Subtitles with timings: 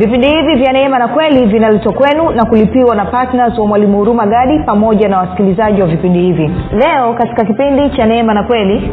[0.00, 4.26] vipindi hivi vya neema na kweli vinaletwa kwenu na kulipiwa na ptns wa mwalimu huruma
[4.26, 8.90] gadi pamoja na wasikilizaji wa vipindi hivi leo katika kipindi cha neema na kweli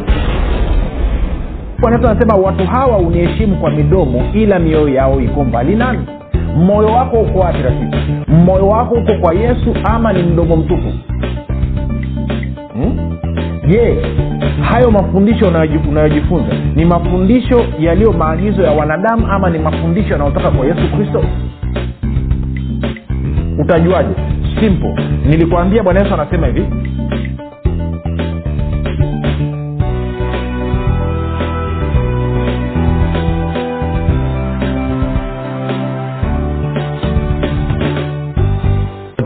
[1.86, 5.98] anasema watu hawa uniheshimu kwa midomo ila mioyo yao iko mbali nami
[6.56, 7.96] moyo wako uko wapi rafiki
[8.46, 10.92] moyo wako uko kwa yesu ama ni mdomo mtupu
[12.72, 12.98] Hmm?
[13.68, 14.27] je hmm?
[14.62, 15.46] Hayo mafundisho
[15.88, 21.24] unayojifunza ni mafundisho yaliyo maagizo ya wanadamu ama ni mafundisho yanayotoka kwa yesu kristo?
[23.58, 24.14] Utajuaje?
[24.60, 24.94] Simple.
[25.26, 26.66] Nilikwambia bwana yesu anasema hivi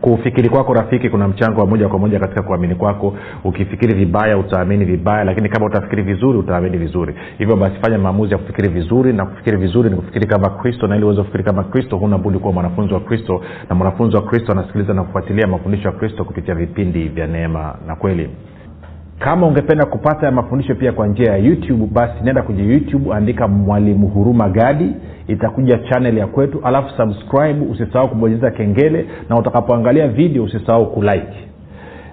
[0.00, 3.14] kufikiri kwako rafiki kuna mchango wa moja kwa moja katika kuamini kwako.
[3.44, 7.14] Ukifikiri vibaya utaamini vibaya lakini kama utafikiri vizuri utaamini vizuri.
[7.38, 10.96] Hivyo basi fanya maamuzi ya kufikiri vizuri na kufikiri vizuri ni kufikiri kama kristo na
[10.96, 14.52] ili uweze kufikiri kama kristo huna budi kuwa mwanafunzi wa kristo na mwanafunzi wa kristo
[14.52, 18.30] anasikiliza na kufuatilia mafundisho ya kristo kupitia vipindi vya neema na kweli.
[19.18, 23.48] Kama ungependa kupata ya mafundisho pia kwa njia ya youtube basi nenda kwenye youtube andika
[23.48, 24.92] mwalimu huruma gadi
[25.30, 31.46] itakuja chanel ya kwetu alafu subscribe usisahau kubonyeza kengele na utakapoangalia video usisahau kulike.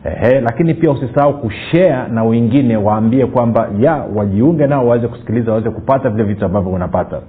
[0.05, 5.69] Ehe, lakini pia usisahau kushare na wengine waambie kwamba ya wajiunge nao waweze kusikiliza waweze
[5.69, 7.21] kupata vile vitu ambavyo unapata.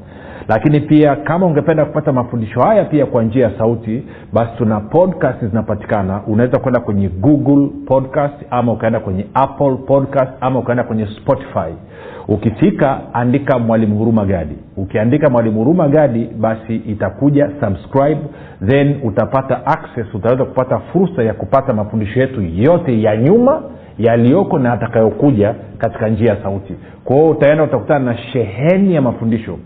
[0.48, 5.44] Lakini pia kama ungependa kupata mafundisho haya pia kwa njia ya sauti basi tuna podcast
[5.44, 6.20] zinapatikana.
[6.26, 11.74] Unaweza kwenda kwenye google podcast ama ukaenda kwenye apple podcast ama ukaenda kwenye spotify
[12.28, 14.54] ukifika andika mwalimu huruma gadi.
[14.76, 18.20] Ukiandika mwalimu huruma gadi basi itakuja subscribe
[18.66, 23.62] then utapata access utaweza kupata fursa ya kupata mafundisho yetu yote ya nyuma
[23.98, 26.74] yaliyoko na atakayokuja katika njia ya sauti.
[27.04, 29.58] Kwa utaenda utakutana na sheheni ya mafundisho.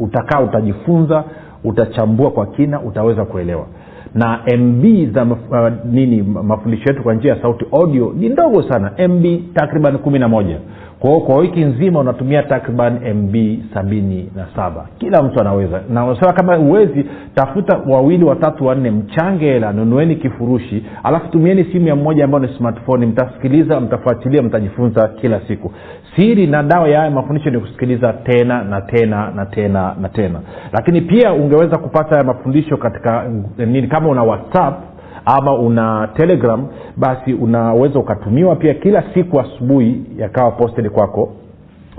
[0.00, 1.24] Utakaa utajifunza
[1.64, 3.66] utachambua kwa kina utaweza kuelewa.
[4.14, 8.62] Na mb za maf, uh, nini mafundisho yetu kwa njia ya sauti audio ni ndogo
[8.62, 9.08] sana.
[9.08, 9.24] Mb
[9.54, 10.58] takriban kumi na moja
[11.04, 13.34] kwa hiyo kwa wiki nzima unatumia takriban mb
[13.74, 14.86] sabini na saba.
[14.98, 15.80] Kila mtu anaweza.
[15.90, 21.88] Na unasema kama uwezi tafuta wawili watatu wanne mchange hela nunueni kifurushi alafu tumieni simu
[21.88, 25.72] ya mmoja ambayo ni smartphone mtasikiliza mtafuatilia mtajifunza kila siku.
[26.16, 30.40] Siri na dawa ya haya mafundisho ni kusikiliza tena na tena na tena na tena.
[30.72, 33.24] Lakini pia ungeweza kupata haya mafundisho katika
[33.58, 34.93] nini kama una whatsapp
[35.24, 41.32] ama una telegram basi unaweza ukatumiwa pia kila siku asubuhi yakawa posted kwako.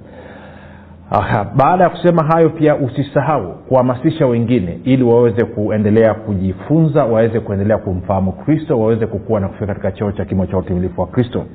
[1.13, 7.77] Aha, baada ya kusema hayo pia usisahau kuhamasisha wengine ili waweze kuendelea kujifunza waweze kuendelea
[7.77, 11.45] kumfahamu kristo waweze kukua na kufika katika cheo cha kimo cha utimilifu wa kristo.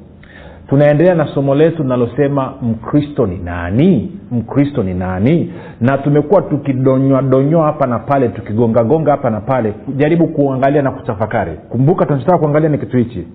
[0.69, 4.13] Tunaendelea na somo letu linalosema mkristo ni nani?
[4.31, 5.53] Mkristo ni nani?
[5.81, 11.53] Na tumekuwa tukidonywadonywa hapa na pale tukigongagonga hapa na pale jaribu kuangalia na kutafakari.
[11.69, 13.27] Kumbuka tunachotaka kuangalia ni kitu hichi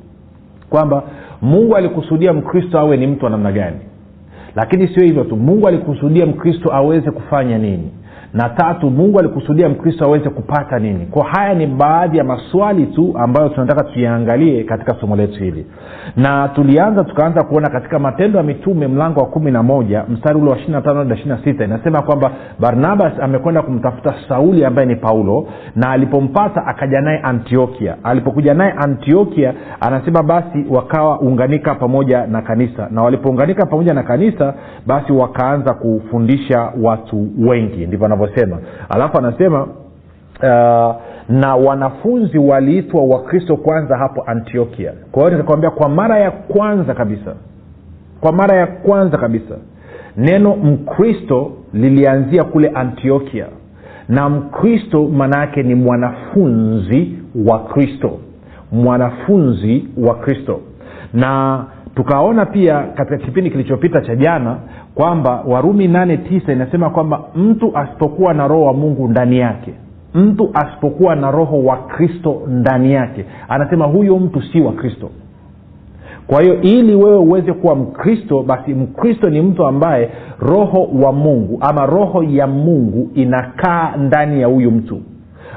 [0.70, 1.04] kwamba
[1.42, 3.78] mungu alikusudia mkristo awe ni mtu wa namna gani
[4.56, 5.38] lakini sio hivyo tu.
[5.38, 7.92] Mungu alikusudia mkristo aweze kufanya nini
[8.34, 11.06] na tatu mungu alikusudia mkristo aweze kupata nini?
[11.06, 15.66] Kwa haya ni baadhi ya maswali tu ambayo tunataka tuyaangalie katika somo letu hili.
[16.18, 20.52] Na tulianza tukaanza kuona katika matendo ya mitume mlango wa kumi na moja mstari ule
[20.52, 25.48] wa ishiri tano hadi ishiri sita inasema kwamba barnabas amekwenda kumtafuta sauli ambaye ni paulo
[25.76, 27.96] na alipompata akaja naye antiokia.
[28.04, 32.88] Alipokuja naye antiokia anasema basi wakawa unganika pamoja na kanisa.
[32.92, 34.54] Na walipounganika pamoja na kanisa
[34.88, 37.86] basi wakaanza kufundisha watu wengi.
[37.88, 38.58] Ndivyo anavyosema.
[38.90, 40.96] Alafu anasema uh,
[41.30, 44.94] na wanafunzi waliitwa wakristo kwanza hapo antiokia.
[45.12, 47.36] Kwa hiyo nikakwambia kwa mara ya kwanza kabisa
[48.22, 49.56] kwa mara ya kwanza kabisa
[50.18, 53.46] neno mkristo lilianzia kule antiokia.
[54.10, 57.16] Na mkristo maana yake ni mwanafunzi
[57.48, 58.20] wa kristo.
[58.72, 60.60] Mwanafunzi wa kristo.
[61.14, 61.64] Na
[61.96, 64.58] tukaona pia katika kipindi kilichopita cha jana
[64.96, 69.74] kwamba warumi nane tisa inasema kwamba mtu asipokuwa na roho wa mungu ndani yake
[70.14, 75.10] mtu asipokuwa na roho wa kristo ndani yake anasema huyo mtu si wa kristo.
[76.28, 80.10] Kwa hiyo ili wewe uweze kuwa mkristo basi mkristo ni mtu ambaye
[80.40, 85.02] roho wa mungu ama roho ya mungu inakaa ndani ya huyu mtu.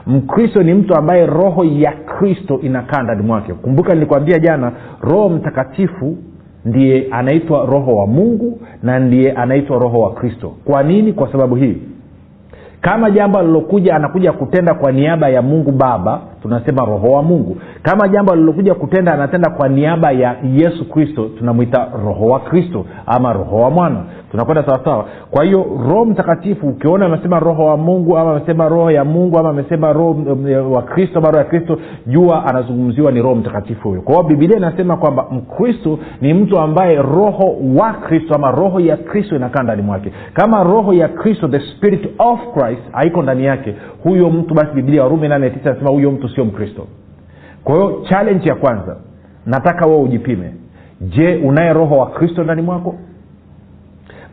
[0.06, 3.52] Mkristo ni mtu ambaye roho ya kristo inakaa ndani mwake.
[3.54, 6.16] Kumbuka nilikwambia jana roho mtakatifu
[6.64, 10.52] ndiye anaitwa roho wa mungu na ndiye anaitwa roho wa kristo.
[10.64, 11.12] Kwa nini?
[11.12, 11.76] Kwa sababu hii.
[12.80, 17.56] Kama jambo alilokuja anakuja kutenda kwa niaba ya mungu baba tunasema roho wa mungu.
[17.82, 23.32] Kama jambo alilokuja kutenda anatenda kwa niaba ya yesu kristo tunamwita roho wa kristo ama
[23.32, 24.00] roho wa mwana.
[24.30, 29.04] Tunakwenda sawasawa kwa hiyo roho mtakatifu ukiona amesema roho wa mungu ama amesema roho ya
[29.04, 33.34] mungu ama amesema roho um, wa kristo ama roho ya kristo jua anazungumziwa ni roho
[33.34, 34.00] mtakatifu huyo.
[34.02, 38.96] Kwa hiyo bibilia inasema kwamba mkristo ni mtu ambaye roho wa kristo ama roho ya
[38.96, 40.12] kristo inakaa ndani mwake.
[40.32, 45.02] Kama roho ya kristo the spirit of christ haiko ndani yake huyo mtu basi bibilia
[45.02, 46.86] warumi nane tisa anasema huyo mtu sio mkristo.
[47.64, 48.96] Kwa hiyo challenge ya kwanza
[49.46, 50.52] nataka wewe ujipime.
[51.00, 52.94] Je unaye roho wa kristo ndani mwako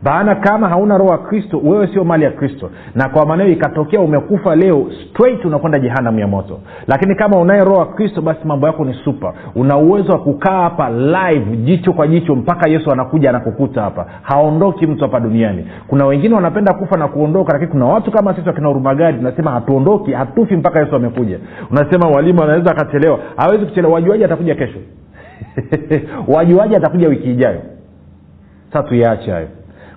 [0.02, 2.70] maana kama hauna roho wa kristo wewe sio mali ya kristo.
[2.94, 6.60] Na kwa maneo ikatokea umekufa leo straight unakwenda jehanamu ya moto.
[6.86, 9.32] Lakini kama unaye roho wa kristo basi mambo yako ni super.
[9.54, 14.06] Una uwezo wa kukaa hapa live jicho kwa jicho mpaka yesu anakuja anakukuta hapa.
[14.22, 15.66] Haondoki mtu hapa duniani.
[15.88, 20.12] Kuna wengine wanapenda kufa na kuondoka lakini kuna watu kama sisi wakina urumagadi unasema hatuondoki
[20.12, 21.38] hatufi mpaka yesu amekuja.
[21.70, 23.94] Unasema walimu anaweza akachelewa hawezi kuchelewa.
[23.94, 24.78] Wajuaji atakuja kesho?
[26.34, 27.60] Wajuaji atakuja wiki ijayo?
[28.72, 29.48] Sa tuyaache hayo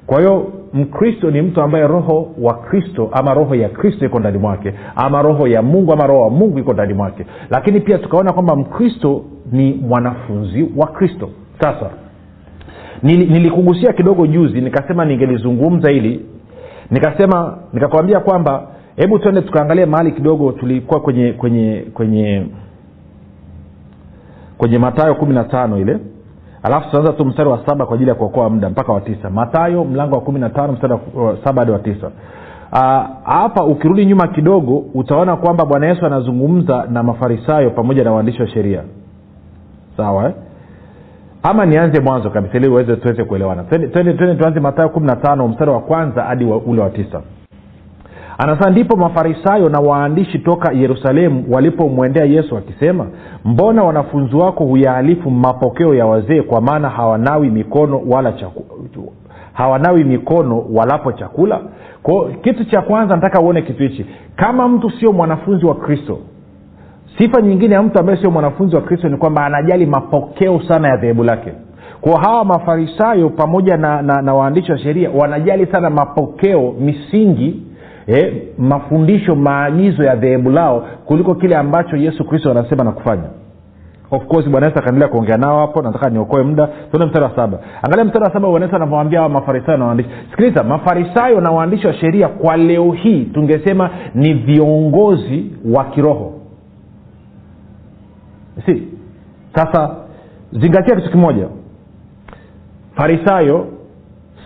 [0.08, 4.38] kwa hiyo mkristo ni mtu ambaye roho wa kristo ama roho ya kristo iko ndani
[4.38, 7.26] mwake ama roho ya mungu ama roho wa mungu iko ndani mwake.
[7.50, 11.30] Lakini pia tukaona kwamba mkristo ni mwanafunzi wa kristo.
[11.60, 11.90] Sasa
[13.04, 16.26] nilikugusia kidogo juzi nikasema ningelizungumza hili
[16.92, 22.46] nikasema nikakwambia kwamba hebu twende tukaangalia mahali kidogo tulikuwa kwenye kwenye kwenye
[24.58, 25.98] kwenye matayo kumi na tano ile
[26.66, 29.30] alafu tutaanza tu mstari wa saba kwa ajili ya kuokoa muda mpaka wa tisa.
[29.30, 32.12] Matayo mlango wa kumi na tano mstari wa saba hadi wa tisa.
[33.24, 38.42] Hapa uh, ukirudi nyuma kidogo utaona kwamba bwana yesu anazungumza na mafarisayo pamoja na waandishi
[38.42, 38.82] wa sheria.
[39.98, 40.34] Sawa eh?
[41.44, 43.64] ama nianze mwanzo kabisa ili uweze tuweze kuelewana.
[43.64, 47.22] Twende tuanze matayo kumi na tano mstari wa kwanza hadi ule wa tisa
[48.38, 53.08] anasema ndipo mafarisayo na waandishi toka yerusalemu walipomwendea yesu akisema
[53.46, 58.66] mbona wanafunzi wako huyaalifu mapokeo ya wazee kwa maana hawanawi mikono wala chaku,
[59.54, 61.60] hawanawi mikono walapo chakula
[62.04, 64.06] kwao kitu cha kwanza nataka uone kitu hichi.
[64.36, 66.18] Kama mtu sio mwanafunzi wa kristo
[67.18, 70.98] sifa nyingine ya mtu ambaye sio mwanafunzi wa kristo ni kwamba anajali mapokeo sana ya
[70.98, 71.52] dhehebu lake.
[72.02, 77.64] Kwa hawa mafarisayo pamoja na, na, na waandishi wa sheria wanajali sana mapokeo misingi
[78.08, 83.24] eh, mafundisho maagizo ya dhehebu lao kuliko kile ambacho yesu kristo anasema na kufanya.
[84.12, 86.68] Of course bwana yesu akaendelea kuongea nao hapo nataka niokoe muda.
[86.68, 87.60] Tuende mstari wa saba.
[87.84, 90.10] Angalia mstari wa saba bwana yesu anavyowambia hawa mafarisayo na waandishi.
[90.32, 96.34] Sikiliza mafarisayo na waandishi wa sheria kwa leo hii tungesema ni viongozi wa kiroho.
[98.66, 98.88] Si
[99.56, 99.96] sasa
[100.52, 101.48] zingatia kitu kimoja.
[102.96, 103.68] Farisayo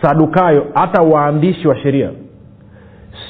[0.01, 2.09] sadukayo hata waandishi wa sheria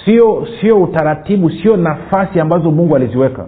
[0.05, 3.45] sio sio utaratibu sio nafasi ambazo mungu aliziweka.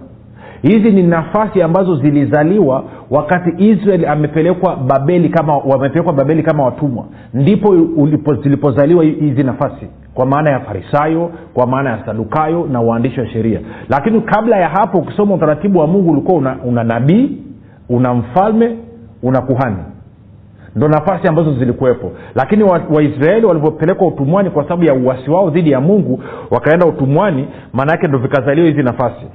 [0.62, 7.04] Hizi ni nafasi ambazo zilizaliwa wakati israeli amepelekwa babeli kama wamepelekwa babeli kama watumwa.
[7.34, 7.76] Ndipo
[8.42, 13.60] zilipozaliwa hizi nafasi kwa maana ya farisayo kwa maana ya sadukayo na uandishi wa sheria.
[13.88, 17.38] Lakini kabla ya hapo ukisoma utaratibu wa mungu ulikuwa una, una nabii
[17.88, 18.76] una mfalme
[19.22, 19.76] una kuhani
[20.76, 22.12] ndo nafasi ambazo zilikuwepo.
[22.34, 27.48] Lakini waisraeli wa walivyopelekwa utumwani kwa sababu ya uwasi wao dhidi ya mungu wakaenda utumwani
[27.72, 29.26] maana yake ndo vikazaliwa hizi nafasi.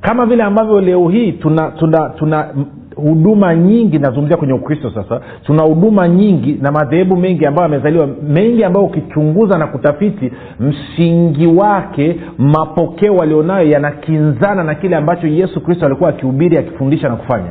[0.00, 2.48] Kama vile ambavyo leo hii tuna tuna tuna
[2.96, 8.64] huduma nyingi nazungumzia kwenye ukristo sasa tuna huduma nyingi na madhehebu mengi ambayo yamezaliwa mengi
[8.64, 16.10] ambayo ukichunguza na kutafiti msingi wake mapokeo walionayo yanakinzana na kile ambacho yesu kristo alikuwa
[16.10, 17.50] akihubiri akifundisha na kufanya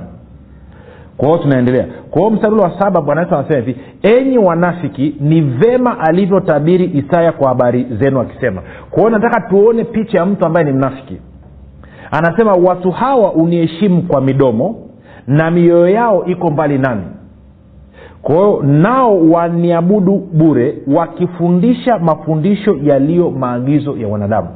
[1.17, 1.85] kwa hiyo tunaendelea.
[2.11, 7.31] Kwa hiyo mstari wa saba bwana yesu anasema hivi enyi wanafiki ni vema alivyotabiri isaya
[7.31, 8.61] kwa habari zenu akisema.
[8.89, 11.17] Kwa hiyo nataka tuone picha ya mtu ambaye ni mnafiki.
[12.11, 14.75] Anasema watu hawa uniheshimu kwa midomo
[15.27, 17.03] na mioyo yao iko mbali nami.
[18.21, 24.47] Kwa hiyo nao waniabudu bure wakifundisha mafundisho yaliyo maagizo ya wanadamu.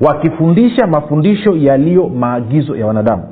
[0.00, 3.22] Wakifundisha mafundisho yaliyo maagizo ya wanadamu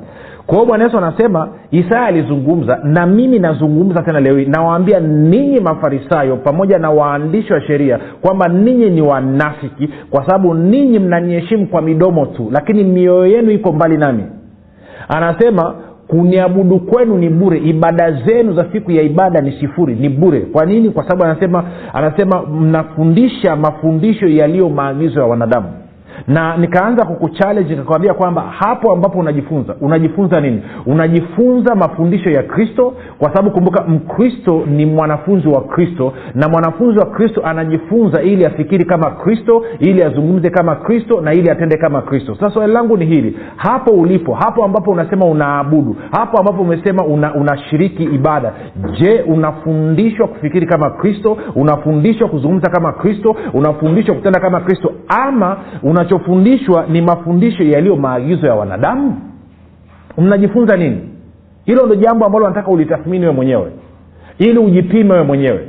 [0.49, 4.45] kwa hiyo bwana yesu anasema isaya alizungumza na mimi nazungumza tena leo hii.
[4.45, 10.99] Nawaambia ninyi mafarisayo pamoja na waandishi wa sheria kwamba ninyi ni wanafiki kwa sababu ninyi
[10.99, 14.23] mnaniheshimu kwa midomo tu lakini mioyo yenu iko mbali nami.
[15.09, 15.73] Anasema
[16.07, 20.39] kuniabudu kwenu ni bure ibada zenu za siku ya ibada ni sifuri ni bure.
[20.41, 20.89] Kwa nini?
[20.89, 21.63] Kwa sababu anasema
[21.93, 25.67] anasema mnafundisha mafundisho yaliyo maagizo ya wanadamu
[26.27, 30.61] na nikaanza kukuchallenge nikakwambia kwamba hapo ambapo unajifunza unajifunza nini?
[30.85, 37.05] Unajifunza mafundisho ya kristo kwa sababu kumbuka mkristo ni mwanafunzi wa kristo na mwanafunzi wa
[37.05, 42.35] kristo anajifunza ili afikiri kama kristo ili azungumze kama kristo na ili atende kama kristo.
[42.35, 48.03] Sasa swali langu ni hili hapo ulipo hapo ambapo unasema unaabudu hapo ambapo umesema unashiriki
[48.03, 48.53] una ibada
[48.99, 54.93] je unafundishwa kufikiri kama kristo unafundishwa kuzungumza kama kristo unafundishwa kutenda kama kristo
[55.25, 55.57] ama
[56.13, 59.21] unachofundishwa ni mafundisho yaliyo maagizo ya wanadamu?
[60.17, 61.01] Mnajifunza nini?
[61.65, 63.71] Hilo ndo jambo ambalo nataka ulitathmini we mwenyewe
[64.37, 65.67] ili ujipime we mwenyewe.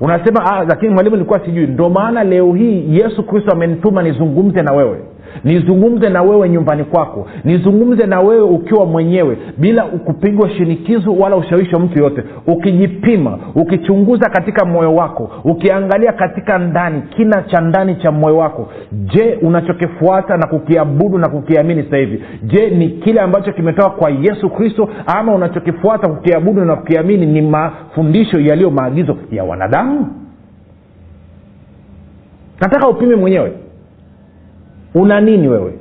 [0.00, 1.66] Unasema ah, lakini mwalimu nilikuwa sijui.
[1.66, 4.98] Ndo maana leo hii yesu kristo amenituma nizungumze na wewe
[5.44, 7.26] nizungumze na wewe nyumbani kwako.
[7.44, 12.24] Nizungumze na wewe ukiwa mwenyewe bila kupigwa shinikizo wala ushawishi wa mtu yoyote.
[12.46, 18.68] Ukijipima ukichunguza katika moyo wako ukiangalia katika ndani kina cha ndani cha moyo wako.
[18.92, 22.22] Je unachokifuata na kukiabudu na kukiamini sasa hivi?
[22.42, 28.40] Je ni kile ambacho kimetoka kwa yesu kristo ama unachokifuata kukiabudu na kukiamini ni mafundisho
[28.40, 30.06] yaliyo maagizo ya wanadamu?
[32.60, 33.52] Nataka upime mwenyewe
[34.94, 35.78] una nini wewe?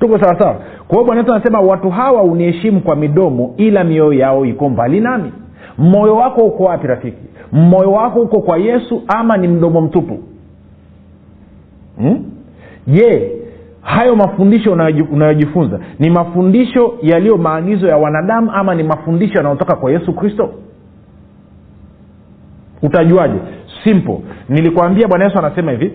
[0.00, 0.56] Tuko sawasawa
[0.88, 5.00] kwa hiyo bwana yesu anasema watu hawa uniheshimu kwa midomo ila mioyo yao iko mbali
[5.00, 5.32] nami.
[5.78, 7.18] Moyo wako uko wapi rafiki?
[7.52, 10.18] Moyo wako uko kwa yesu ama ni mdomo mtupu?
[12.86, 13.28] Je hmm?
[13.82, 14.72] hayo mafundisho
[15.12, 20.50] unayojifunza ni mafundisho yaliyo maagizo ya wanadamu ama ni mafundisho yanayotoka kwa yesu kristo?
[22.82, 23.38] Utajuaje?
[23.84, 24.18] Simple.
[24.48, 25.92] Nilikwambia bwana yesu anasema hivi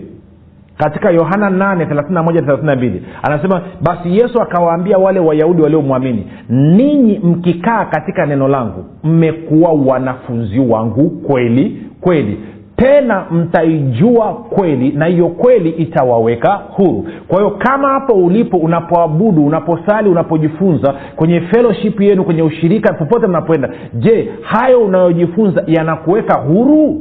[0.78, 8.84] katika yohana 8 anasema basi yesu akawaambia wale wayahudi waliomwamini ninyi mkikaa katika neno langu
[9.04, 12.40] mmekuwa wanafunzi wangu kweli kweli.
[12.76, 17.06] Tena mtaijua kweli na hiyo kweli itawaweka huru.
[17.28, 23.70] Kwa hiyo kama hapo ulipo unapoabudu unaposali unapojifunza kwenye fellowship yenu kwenye ushirika popote mnapoenda
[23.94, 27.00] je hayo unayojifunza yanakuweka huru?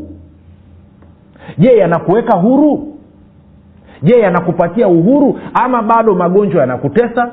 [1.58, 2.93] Je yanakuweka huru
[4.04, 7.32] je yanakupatia uhuru ama bado magonjwa yanakutesa?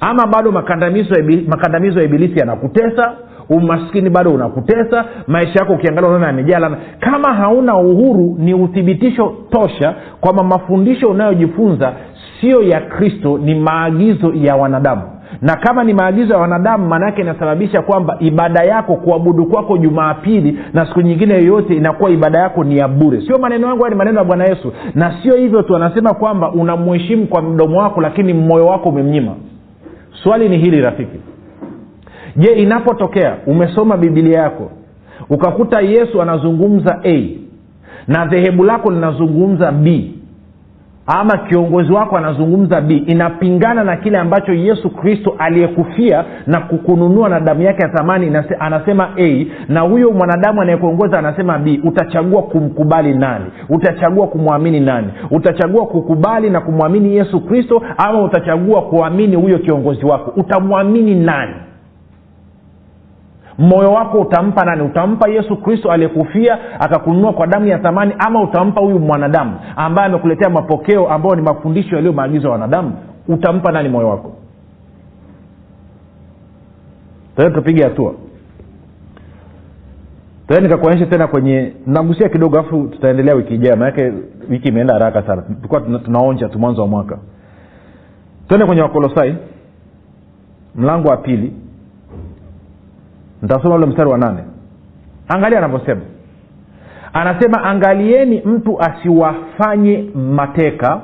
[0.00, 3.12] Ama bado makandamizo ya ibilisi, yanakutesa?
[3.50, 5.04] Umaskini bado unakutesa?
[5.26, 11.92] Maisha yako ukiangalia unaona yamejaa kama hauna uhuru ni uthibitisho tosha kwamba mafundisho unayojifunza
[12.40, 15.02] sio ya kristo ni maagizo ya wanadamu
[15.42, 20.86] na kama ni maagizo ya wanadamu maanaake inasababisha kwamba ibada yako kuabudu kwako jumaapili na
[20.86, 23.20] siku nyingine yoyote inakuwa ibada yako ni ya bure.
[23.26, 24.72] Sio maneno yangu ni maneno ya bwana yesu.
[24.94, 29.34] Na sio hivyo tu anasema kwamba unamuheshimu kwa mdomo wako lakini moyo wako umemnyima.
[30.22, 31.18] Swali ni hili rafiki.
[32.36, 34.70] Je inapotokea umesoma bibilia yako
[35.30, 37.22] ukakuta yesu anazungumza a
[38.08, 40.14] na dhehebu lako linazungumza b
[41.10, 47.40] ama kiongozi wako anazungumza b inapingana na kile ambacho yesu kristo aliyekufia na kukununua na
[47.40, 53.44] damu yake ya thamani anasema a na huyo mwanadamu anayekuongoza anasema b utachagua kumkubali nani?
[53.68, 55.08] Utachagua kumwamini nani?
[55.30, 60.32] Utachagua kukubali na kumwamini yesu kristo ama utachagua kuamini huyo kiongozi wako?
[60.36, 61.54] Utamwamini nani
[63.58, 64.82] moyo wako utampa nani?
[64.82, 70.50] Utampa yesu kristo aliyekufia akakununua kwa damu ya thamani ama utampa huyu mwanadamu ambaye amekuletea
[70.50, 72.92] mapokeo ambayo ni mafundisho yaliyo maagizo ya wanadamu?
[73.28, 74.32] Utampa nani moyo wako?
[77.36, 78.14] Tee tupige hatua.
[80.48, 84.12] Tee nikakuonyesha tena kwenye nagusia kidogo afu tutaendelea wiki ijayo maanake
[84.50, 85.42] wiki imeenda haraka sana.
[85.42, 87.18] Tulikuwa tunaonja tu mwanzo wa mwaka.
[88.48, 89.36] Twende kwenye wakolosai
[90.74, 91.52] mlango wa pili
[93.42, 94.40] ntasoma ule mstari wa nane.
[95.28, 96.00] Angalia anavyosema.
[97.12, 101.00] Anasema angalieni mtu asiwafanye mateka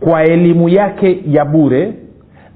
[0.00, 1.94] kwa elimu yake ya bure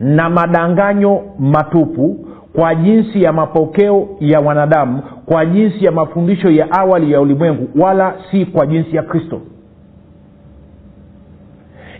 [0.00, 7.12] na madanganyo matupu kwa jinsi ya mapokeo ya wanadamu kwa jinsi ya mafundisho ya awali
[7.12, 9.40] ya ulimwengu wala si kwa jinsi ya kristo.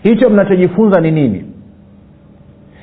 [0.03, 1.45] Hicho mnachojifunza ni nini?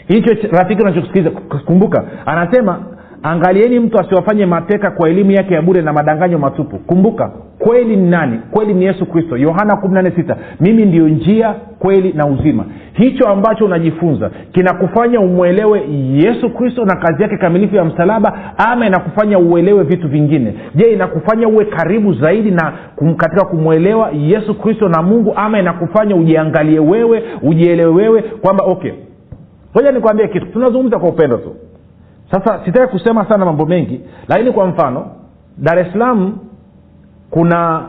[0.08, 1.30] Hicho rafiki unachosikiliza
[1.66, 2.82] kumbuka anasema
[3.26, 6.78] angalieni mtu asiwafanye mateka kwa elimu yake ya bure na madanganyo matupu.
[6.78, 8.40] Kumbuka kweli ni nani?
[8.50, 9.36] Kweli ni yesu kristo.
[9.36, 12.64] Yohana 146 mimi ndiyo njia kweli na uzima.
[12.92, 18.38] Hicho ambacho unajifunza kinakufanya umwelewe yesu kristo na kazi yake kamilifu ya msalaba
[18.70, 20.54] ama inakufanya uelewe vitu vingine?
[20.74, 26.16] Je inakufanya uwe karibu zaidi na kum, katika kumwelewa yesu kristo na mungu ama inakufanya
[26.16, 28.92] ujiangalie wewe ujielewe wewe kwamba okay.
[29.76, 30.46] Ngoja nikwambie kitu.
[30.46, 31.54] Tunazungumza kwa upendo tu
[32.34, 35.06] sasa sitaki kusema sana mambo mengi lakini kwa mfano
[35.58, 36.32] dar es salaam
[37.30, 37.82] kuna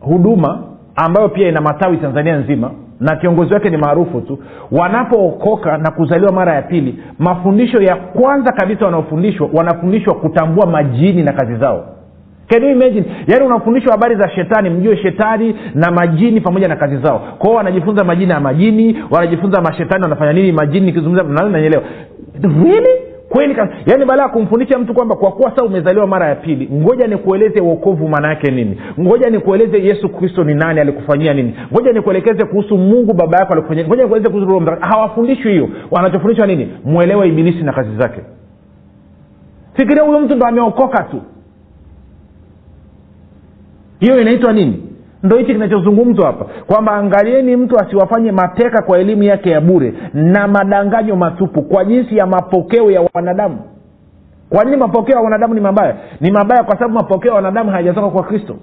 [0.00, 0.62] huduma
[0.96, 2.70] ambayo pia ina matawi tanzania nzima
[3.00, 4.38] na kiongozi wake ni maarufu tu
[4.70, 11.32] wanapookoka na kuzaliwa mara ya pili mafundisho ya kwanza kabisa wanaofundishwa wanafundishwa kutambua majini na
[11.32, 11.84] kazi zao
[12.48, 16.96] Can you imagine yaani unafundishwa habari za shetani mjue shetani na majini pamoja na kazi
[16.96, 21.82] zao kwao wanajifunza majina ya majini wanajifunza mashetani wanafanya nini majini nikizungumza nanyelewa
[22.42, 26.68] really kweli yaani baada ya kumfundisha mtu kwamba kwa kuwa saa umezaliwa mara ya pili
[26.72, 28.80] ngoja nikueleze uokovu maana yake nini?
[29.00, 31.54] Ngoja nikueleze yesu kristo ni nani alikufanyia nini?
[31.72, 34.88] Ngoja nikuelekeze kuhusu mungu baba yako alikufanyia ngoja nikueleze kuhusu roho mtakatifu.
[34.92, 35.68] Hawafundishwi hiyo.
[35.90, 36.68] Wanachofundishwa nini?
[36.84, 38.20] Mwelewe ibilisi na kazi zake.
[39.74, 41.22] Fikiria huyo mtu ndo ameokoka tu.
[44.00, 44.82] Hiyo inaitwa nini
[45.22, 50.48] ndo hichi kinachozungumzwa hapa kwamba angalieni mtu asiwafanye mateka kwa elimu yake ya bure na
[50.48, 53.58] madanganyo matupu kwa jinsi ya mapokeo ya wanadamu.
[54.50, 55.96] Kwa nini mapokeo ya wanadamu ni mabaya?
[56.20, 58.56] Ni mabaya kwa sababu mapokeo ya wanadamu hayajatoka kwa kristo.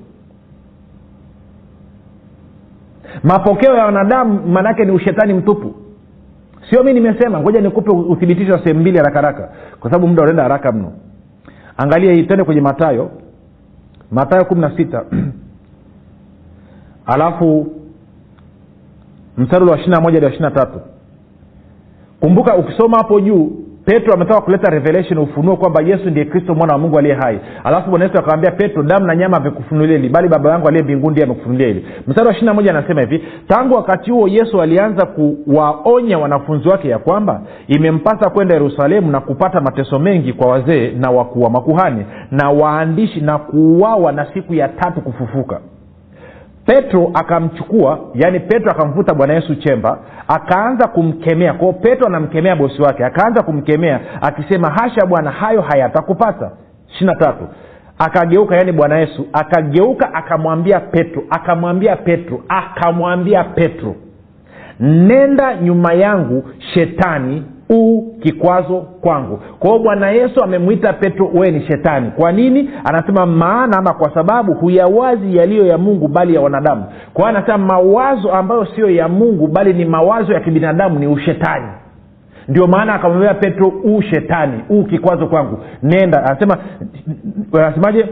[3.24, 5.74] Mapokeo ya wanadamu maanaake ni ushetani mtupu.
[6.70, 9.50] Sio mi nimesema ngoja nikupe uthibitisho wa sehemu mbili haraka haraka
[9.80, 10.92] kwa sababu muda unaenda haraka mno.
[11.78, 13.12] Angalia hii tende kwenye matayo
[14.12, 15.04] matayo kumi na sita
[17.14, 17.68] alafu
[19.38, 20.80] mstari wa ishiri na moja hadi wa ishiri na tatu.
[22.20, 23.52] Kumbuka ukisoma hapo juu
[23.86, 27.40] petro ametoka kuleta revelation ufunuo kwamba yesu ndiye kristo mwana wa mungu aliye hai.
[27.64, 31.12] Alafu bwana yesu akamwambia petro damu na nyama amekufunulia hili bali baba yangu aliye mbinguni
[31.12, 31.86] ndiye amekufunulia hili.
[32.08, 37.00] Mstari wa ishiri moja anasema hivi tangu wakati huo yesu alianza kuwaonya wanafunzi wake ya
[37.00, 42.50] kwamba imempasa kwenda yerusalemu na kupata mateso mengi kwa wazee na wakuu wa makuhani na
[42.50, 45.60] waandishi na kuuawa na siku ya tatu kufufuka
[46.70, 51.54] petro akamchukua yaani petro akamvuta bwana yesu chemba akaanza kumkemea.
[51.54, 56.52] Kwao petro anamkemea bosi wake akaanza kumkemea akisema hasha bwana hayo hayatakupata
[56.90, 57.48] ishiri tatu.
[58.00, 63.96] Akageuka yaani bwana yesu akageuka akamwambia petro akamwambia petro akamwambia petro
[64.80, 69.40] nenda nyuma yangu shetani u kikwazo kwangu.
[69.60, 72.12] Kwa hiyo bwana yesu amemwita petro wewe ni shetani.
[72.12, 72.70] Kwa nini?
[72.84, 76.84] Anasema maana ama kwa sababu huyawazi yaliyo ya mungu bali ya wanadamu.
[77.14, 81.68] Kwa hiyo anasema mawazo ambayo sio ya mungu bali ni mawazo ya kibinadamu ni ushetani.
[82.48, 85.58] Ndio maana akamwambia petro u shetani u kikwazo kwangu.
[85.84, 86.58] Nenda anasema
[87.54, 88.06] anasemaje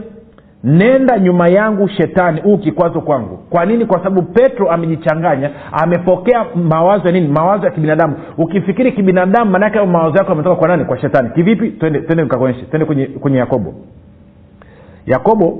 [0.64, 2.40] nenda nyuma yangu shetani.
[2.40, 3.36] Huu kikwazo kwangu.
[3.50, 3.86] Kwa nini?
[3.86, 7.28] Kwa sababu petro amejichanganya amepokea mawazo ya nini?
[7.28, 8.14] Mawazo ya kibinadamu.
[8.38, 10.84] Ukifikiri kibinadamu maanaake mawazo yako ametoka kwa nani?
[10.84, 11.30] Kwa shetani.
[11.34, 11.70] Kivipi?
[11.70, 12.62] Twende twende nikakuonyeshe.
[12.62, 13.74] Twende kwenye, kwenye yakobo.
[15.06, 15.58] Yakobo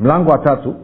[0.00, 0.74] mlango wa tatu.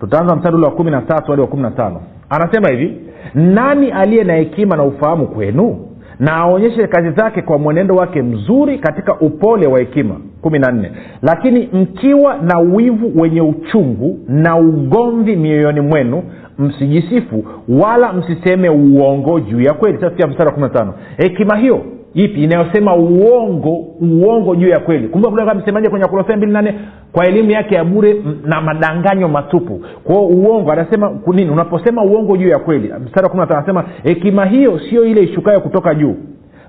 [0.00, 2.00] Tutaanza mstari ule wa kumi na tatu hadi wa kumi na tano.
[2.30, 2.96] Anasema hivi
[3.34, 5.88] nani aliye na hekima na ufahamu kwenu?
[6.20, 10.92] Na aonyeshe kazi zake kwa mwenendo wake mzuri katika upole wa hekima kumi na nne.
[11.22, 16.22] Lakini mkiwa na wivu wenye uchungu na ugomvi mioyoni mwenu
[16.58, 19.98] msijisifu wala msiseme uongo juu ya kweli.
[20.00, 20.94] Sasa mstari wa kumi na tano.
[21.16, 22.44] Hekima hiyo ipi?
[22.44, 25.08] Inayosema uongo uongo juu ya kweli.
[25.08, 26.74] Kumbuka msemaji kwenye kolosai mbili nane?
[27.12, 29.80] Kwa elimu yake ya bure na madanganyo matupu.
[30.04, 31.50] Kwao uongo anasema nini?
[31.50, 32.92] Unaposema uongo juu ya kweli.
[33.04, 36.14] Mstari wa kumi na tano anasema hekima hiyo sio ile ishukayo kutoka juu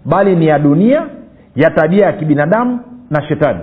[0.05, 1.03] bali ni ya dunia
[1.55, 2.79] ya tabia ya kibinadamu
[3.13, 3.59] na shetani.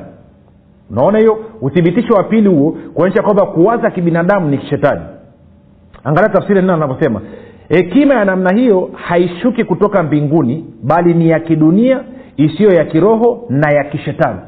[0.90, 1.38] Unaona hiyo?
[1.60, 5.00] Uthibitisho wa pili huo kuonyesha kwamba kuwaza kibinadamu ni shetani
[6.04, 7.20] angalia tafsiri neno anavyosema
[7.68, 12.00] hekima ya namna hiyo haishuki kutoka mbinguni bali ni ya kidunia
[12.36, 14.38] isiyo ya kiroho na ya kishetani.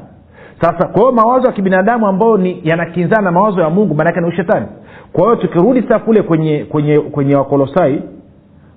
[0.61, 4.65] Sasa kwa hiyo mawazo ya kibinadamu ambayo yanakinzana na mawazo ya mungu maanake ni ushetani.
[5.13, 8.01] Kwa hiyo tukirudi sasa kule kwenye kwenye kwenye wakolosai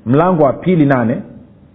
[0.06, 1.22] mlango wa pili nane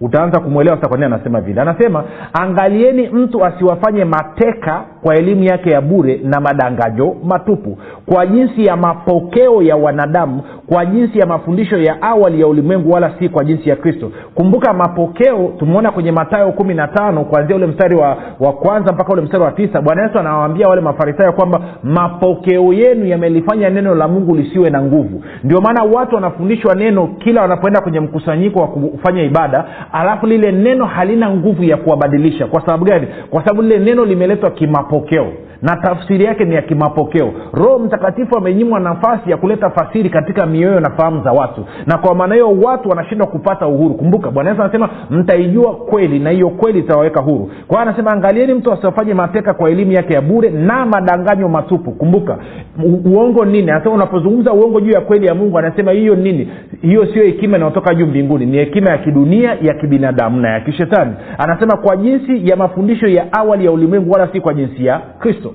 [0.01, 1.61] utaanza kumwelewa sasa kwa nini anasema vile.
[1.61, 7.77] Anasema angalieni mtu asiwafanye mateka kwa elimu yake ya bure na madangajo matupu.
[8.05, 13.11] Kwa jinsi ya mapokeo ya wanadamu kwa jinsi ya mafundisho ya awali ya ulimwengu wala
[13.19, 14.11] si kwa jinsi ya kristo.
[14.35, 19.13] Kumbuka mapokeo tumeona kwenye matayo kumi na tano kuanzia ule mstari wa, wa kwanza mpaka
[19.13, 24.07] ule mstari wa tisa bwana yesu anawaambia wale mafarisayo kwamba mapokeo yenu yamelifanya neno la
[24.07, 25.23] mungu lisiwe na nguvu.
[25.43, 30.85] Ndio maana watu wanafundishwa neno kila wanapoenda kwenye mkusanyiko wa kufanya ibada alafu lile neno
[30.85, 32.47] halina nguvu ya kuwabadilisha.
[32.47, 33.07] Kwa sababu gani?
[33.29, 37.31] Kwa sababu lile neno limeletwa kimapokeo na tafsiri yake ni ya kimapokeo.
[37.53, 41.65] Roho mtakatifu amenyimwa nafasi ya kuleta fasiri katika mioyo na fahamu za watu.
[41.85, 43.93] Na kwa maana hiyo watu wanashindwa kupata uhuru.
[43.95, 47.51] Kumbuka bwana yesu anasema mtaijua kweli na hiyo kweli itawaweka huru.
[47.67, 51.91] Kwa hiyo anasema angalieni mtu asiwafanye mateka kwa elimu yake ya bure na madanganyo matupu.
[51.91, 52.37] Kumbuka
[52.85, 53.71] u- uongo nini?
[53.71, 56.49] Anasema unapozungumza uongo juu ya kweli ya mungu anasema hiyo nini?
[56.81, 58.45] Hiyo sio hekima inayotoka juu mbinguni.
[58.45, 61.13] Ni hekima ya kidunia ya kibinadamu na ya kishetani.
[61.37, 65.50] Anasema kwa jinsi ya mafundisho ya awali ya ulimwengu wala si kwa jinsi ya kristo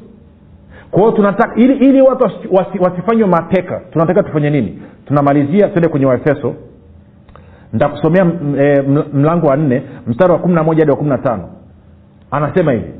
[0.91, 4.83] kwa tunataka ili, ili watu wasi- wasifanywe mateka tunataka tufanye nini?
[5.07, 6.55] Tunamalizia tuende kwenye waefeso.
[7.73, 8.27] Nitakusomea
[8.61, 11.49] e, mlango wa nne mstari wa kumi na moja hadi wa kumi na tano.
[12.31, 12.91] Anasema hivi.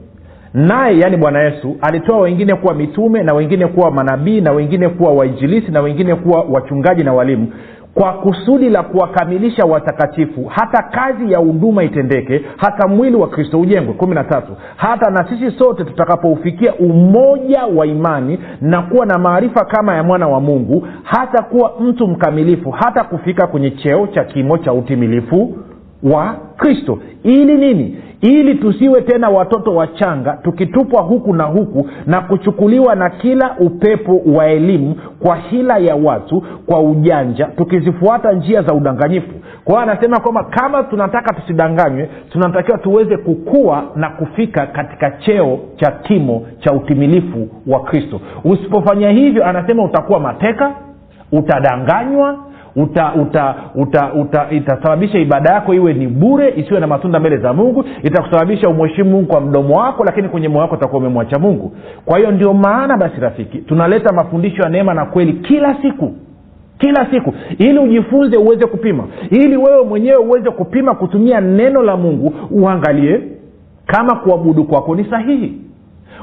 [0.55, 5.13] Naye yaani bwana yesu alitoa wengine kuwa mitume na wengine kuwa manabii na wengine kuwa
[5.13, 7.53] wainjilisi na wengine kuwa wachungaji na walimu
[7.97, 13.95] kwa kusudi la kuwakamilisha watakatifu hata kazi ya huduma itendeke hata mwili wa kristo ujengwe.
[13.95, 19.65] Kumi na tatu hata na sisi sote tutakapoufikia umoja wa imani na kuwa na maarifa
[19.65, 24.59] kama ya mwana wa mungu hata kuwa mtu mkamilifu hata kufika kwenye cheo cha kimo
[24.59, 25.57] cha utimilifu
[26.13, 26.99] wa kristo.
[27.23, 27.97] Ili nini?
[28.21, 34.47] Ili tusiwe tena watoto wachanga tukitupwa huku na huku na kuchukuliwa na kila upepo wa
[34.47, 39.33] elimu kwa hila ya watu kwa ujanja tukizifuata njia za udanganyifu.
[39.65, 45.91] Kwa hiyo anasema kwamba kama tunataka tusidanganywe tunatakiwa tuweze kukua na kufika katika cheo cha
[45.91, 48.21] kimo cha utimilifu wa kristo.
[48.45, 50.73] Usipofanya hivyo anasema utakuwa mateka
[51.33, 52.39] utadanganywa
[52.77, 57.53] uta, uta, uta, uta, itasababisha ibada yako iwe ni bure isiwe na matunda mbele za
[57.53, 57.85] mungu.
[58.03, 61.73] Itakusababisha umheshimu mungu kwa mdomo wako lakini kwenye moyo wako utakuwa umemwacha mungu.
[62.05, 66.13] Kwa hiyo ndio maana basi rafiki tunaleta mafundisho ya neema na kweli kila siku.
[66.79, 67.35] Kila siku.
[67.59, 69.05] Ili ujifunze uweze kupima.
[69.31, 73.21] Ili wewe mwenyewe uweze kupima kutumia neno la mungu uangalie
[73.87, 75.53] kama kuabudu kwako ni sahihi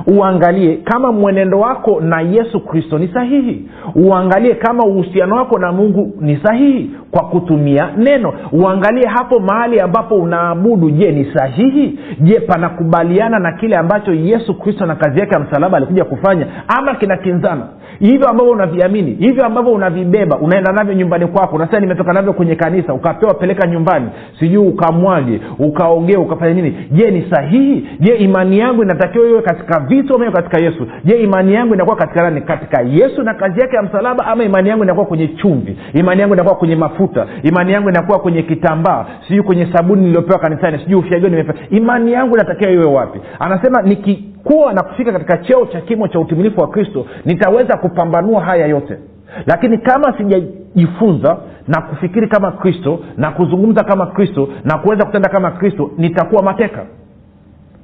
[0.07, 3.65] uangalie kama mwenendo wako na yesu kristo ni sahihi.
[3.95, 8.33] Uangalie kama uhusiano wako na mungu ni sahihi kwa kutumia neno.
[8.51, 10.89] Uangalie hapo mahali ambapo unaabudu.
[10.89, 11.99] Je ni sahihi?
[12.19, 16.47] Je panakubaliana na kile ambacho yesu kristo na kazi yake ya msalaba alikuja kufanya?
[16.67, 17.67] Ama kinakinzana
[17.99, 22.93] hivyo ambavyo unaviamini hivyo ambavyo unavibeba unaenda navyo nyumbani kwako unasema nimetoka navyo kwenye kanisa
[22.93, 24.07] ukapewa peleka nyumbani.
[24.39, 26.75] Sijui ukamwage ukaogee ukafanya nini.
[26.91, 27.87] Je ni sahihi?
[27.99, 30.87] Je imani yangu inatakiwa iwe katika vitu ama katika yesu.
[31.03, 32.41] Je imani yangu inakuwa katika nani?
[32.41, 35.77] Katika yesu na kazi yake ya msalaba ama imani yangu inakuwa kwenye chumvi?
[35.93, 37.27] Imani yangu inakuwa kwenye mafuta?
[37.43, 39.05] Imani yangu inakuwa kwenye kitambaa?
[39.27, 40.77] Sijui kwenye sabuni niliopewa kanisani?
[40.79, 43.19] Sijui ufyagio nimepewa imani yangu inatakiwa iwe wapi?
[43.39, 48.65] Anasema nikikuwa na kufika katika cheo cha kimo cha utimilifu wa kristo nitaweza kupambanua haya
[48.67, 48.97] yote.
[49.45, 55.51] Lakini kama sijajifunza na kufikiri kama kristo na kuzungumza kama kristo na kuweza kutenda kama
[55.51, 56.85] kristo nitakuwa mateka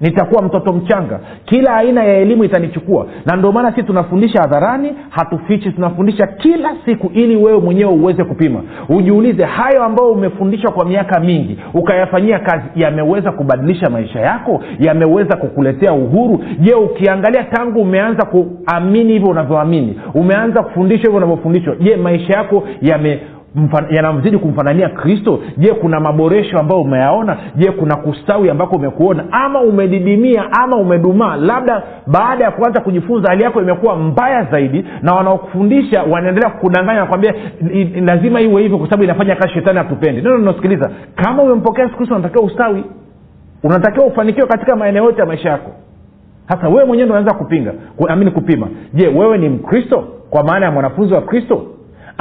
[0.02, 1.20] nitakuwa mtoto mchanga.
[1.46, 3.06] Kila aina ya elimu itanichukua.
[3.26, 8.62] Na ndio maana sisi tunafundisha hadharani hatufichi tunafundisha kila siku ili wewe mwenyewe uweze kupima.
[8.90, 14.62] Ujiulize hayo ambayo umefundishwa kwa miaka mingi ukayafanyia kazi yameweza kubadilisha maisha yako?
[14.80, 16.44] Yameweza kukuletea uhuru?
[16.60, 23.20] Je ukiangalia tangu umeanza kuamini hivyo unavyoamini umeanza kufundishwa hivyo unavyofundishwa je maisha yako yame
[23.90, 25.40] yanamzidi kumfanania kristo?
[25.58, 27.38] Je kuna maboresho ambayo umeyaona?
[27.56, 29.24] Je kuna kustawi ambako umekuona?
[29.32, 31.36] Ama umedidimia ama umedumaa?
[31.36, 37.34] Labda baada ya kuanza kujifunza hali yako imekuwa mbaya zaidi na wanaokufundisha wanaendelea kukudanganya nakwambia
[38.06, 42.16] lazima iwe hivyo kwa sababu inafanya kazi shetani atupendi neno linasikiliza kama umempokea yesu kristo
[42.16, 42.84] unatakiwa ustawi.
[43.64, 45.72] Unatakiwa ufanikiwe katika maeneo yote ya maisha yako.
[46.50, 47.74] Sasa wewe mwenyewe ndo unaanza kupinga
[48.08, 48.68] amini kupima.
[48.94, 50.04] Je wewe ni mkristo?
[50.30, 51.66] Kwa maana ya mwanafunzi wa kristo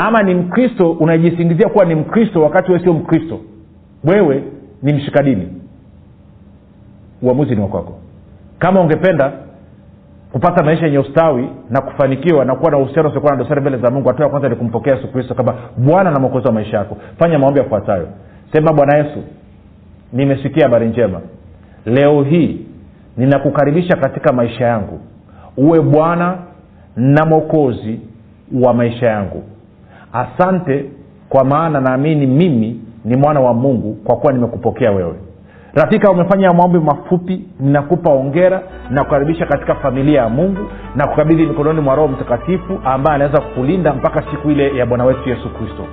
[0.00, 3.40] ama ni mkristo unajisingizia kuwa ni mkristo wakati wewe sio mkristo.
[4.04, 4.42] Wewe
[4.82, 5.48] ni mshika dini.
[7.22, 7.98] Uamuzi ni wakwako
[8.58, 9.32] kama ungependa
[10.32, 13.90] kupata maisha yenye ustawi na kufanikiwa na kuwa na uhusiano usiokuwa na dosari mbele za
[13.90, 16.96] mungu hatua ya kwanza ni kumpokea yesu kristo kama bwana na mwokozi wa maisha yako.
[17.18, 18.08] Fanya maombi yafuatayo.
[18.52, 19.22] Sema bwana yesu
[20.12, 21.20] nimesikia habari njema.
[21.86, 22.60] Leo hii
[23.16, 25.00] ninakukaribisha katika maisha yangu.
[25.56, 26.38] Uwe bwana
[26.96, 28.00] na mwokozi
[28.62, 29.42] wa maisha yangu
[30.12, 30.84] asante
[31.28, 35.14] kwa maana naamini mimi ni mwana wa mungu kwa kuwa nimekupokea wewe.
[35.74, 40.60] Rafika umefanya maombi mafupi ninakupa ongera nakukaribisha katika familia ya mungu
[40.96, 45.28] na kukabidhi mikononi mwa roho mtakatifu ambaye anaweza kukulinda mpaka siku ile ya bwana wetu
[45.28, 45.84] yesu kristo.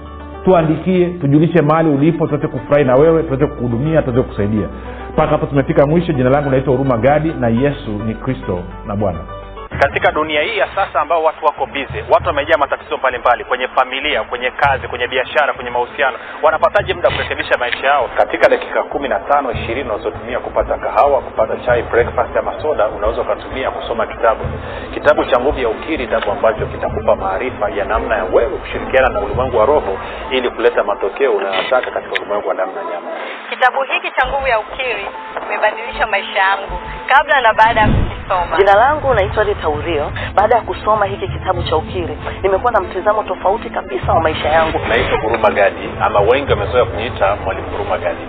[0.45, 4.67] Tuandikie tujulishe mahali ulipo tuweze kufurahi na wewe tuweze kuhudumia tuweze kusaidia
[5.13, 6.13] mpaka hapo tumefika mwisho.
[6.13, 9.19] Jina langu naitwa huruma gadi na yesu ni kristo na bwana
[9.80, 14.24] katika dunia hii ya sasa ambao watu wako bize watu wamejaa matatizo mbalimbali kwenye familia
[14.24, 18.10] kwenye kazi kwenye biashara kwenye mahusiano wanapataje muda wa kurekebisha maisha yao?
[18.18, 23.22] Katika dakika kumi na tano ishirini unazotumia kupata kahawa kupata chai breakfast ama soda unaweza
[23.22, 24.46] ukatumia kusoma kitabu.
[24.94, 29.20] Kitabu cha nguvu ya ukiri kitabu ambacho kitakupa maarifa ya namna ya wewe kushirikiana na
[29.20, 29.98] ulimwengu wa roho
[30.32, 33.08] ili kuleta matokeo unayotaka katika ulimwengu wa damu na nyama.
[33.50, 35.06] Kitabu hiki cha Nguvu ya Ukiri
[35.46, 36.80] imebadilisha maisha yangu.
[37.08, 38.58] Kabla na baada ya kukisoma.
[38.58, 40.12] Jina langu naitwa Rita Urio.
[40.36, 44.80] Baada ya kusoma hiki kitabu cha Ukiri, nimekuwa na mtizamo tofauti kabisa wa maisha yangu.
[44.89, 48.21] naitwa huruma gadi ama wengi wamezoea kuniita mwalimu huruma gadi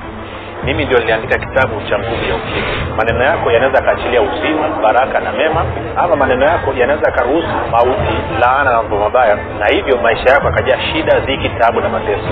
[0.65, 2.65] mimi ndio niliandika kitabu cha nguvu ya ukiri
[2.97, 5.65] maneno yako yanaweza yakaachilia uzima baraka na mema
[5.97, 10.79] ama maneno yako yanaweza yakaruhusu mauti laana na mambo mabaya na hivyo maisha yako yakajaa
[10.81, 12.29] shida dhiki tabu na mateso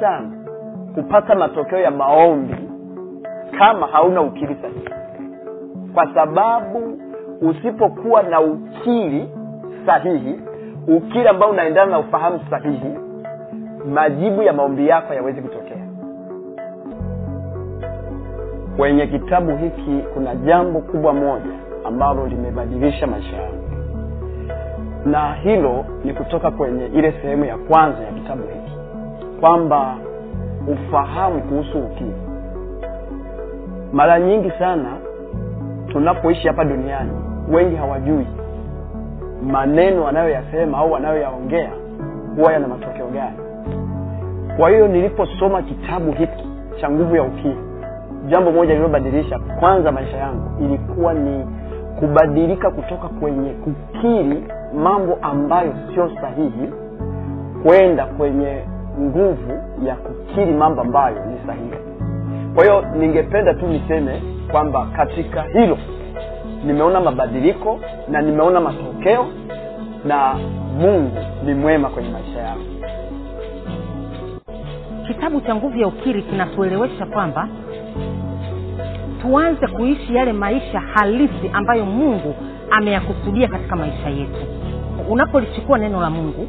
[0.00, 0.30] sana
[0.94, 2.56] kupata matokeo ya maombi
[3.58, 4.88] kama hauna ukiri sahihi.
[5.94, 6.98] Kwa sababu
[7.40, 9.28] usipokuwa na ukiri
[9.86, 10.40] sahihi
[10.88, 12.98] ukiri ambao unaendana na ufahamu sahihi
[13.94, 15.76] majibu ya maombi yako yawezi kutokea.
[18.76, 21.52] Kwenye kitabu hiki kuna jambo kubwa moja
[21.84, 23.62] ambalo limebadilisha maisha yangu.
[25.04, 28.75] Na hilo ni kutoka kwenye ile sehemu ya kwanza ya kitabu hiki
[29.40, 29.94] kwamba
[30.68, 32.14] ufahamu kuhusu ukimwi.
[33.92, 34.88] Mara nyingi sana
[35.88, 37.10] tunapoishi hapa duniani
[37.52, 38.26] wengi hawajui
[39.46, 41.70] maneno wanayoyasema au wanayoyaongea
[42.36, 43.36] huwa yana matokeo gani.
[44.56, 46.48] Kwa hiyo niliposoma kitabu hiki
[46.80, 47.66] cha nguvu ya ukimwi
[48.28, 51.46] jambo moja lililobadilisha kwanza maisha yangu ilikuwa ni
[52.00, 54.44] kubadilika kutoka kwenye kukiri
[54.82, 56.70] mambo ambayo sio sahihi
[57.62, 58.62] kwenda kwenye
[59.00, 59.52] nguvu
[59.86, 61.74] ya kukiri mambo ambayo ni sahihi.
[62.54, 65.78] Kwa hiyo ningependa tu niseme kwamba katika hilo
[66.64, 69.26] nimeona mabadiliko na nimeona matokeo
[70.04, 70.34] na
[70.80, 72.56] mungu ni mwema kwenye maisha yao
[75.06, 77.48] kitabu cha nguvu ya ukiri kinatuelewesha kwamba
[79.22, 82.34] tuanze kuishi yale maisha halisi ambayo mungu
[82.70, 84.46] ameyakusudia katika maisha yetu.
[85.08, 86.48] Unapolichukua neno la mungu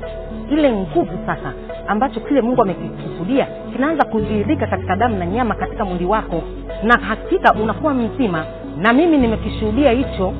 [0.51, 1.53] ile nguvu sasa
[1.87, 6.41] ambacho kile mungu amekikusudia kinaanza kudhihirika katika damu na nyama katika mwili wako.
[6.83, 8.45] Na hakika unakuwa mzima.
[8.77, 10.33] Na mimi nimekishuhudia hicho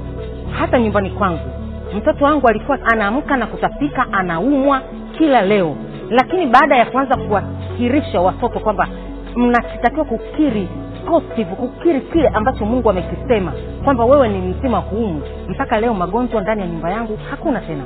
[0.60, 1.50] hata nyumbani kwangu.
[1.98, 4.82] Mtoto wangu alikuwa anaamka na kutapika anaumwa
[5.18, 5.76] kila leo.
[6.10, 8.88] Lakini baada ya kuanza kuwakirisha watoto kwamba
[9.36, 10.68] mnatakiwa kukiri
[11.08, 16.62] positive kukiri kile ambacho mungu amekisema kwamba wewe ni mzima huumu mpaka leo magonjwa ndani
[16.62, 17.84] ya nyumba yangu hakuna tena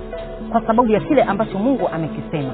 [0.52, 2.54] kwa sababu ya kile ambacho mungu amekisema